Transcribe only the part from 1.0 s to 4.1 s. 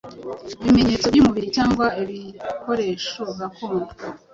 by’umubiri cyangwa ibikoresho gakondo.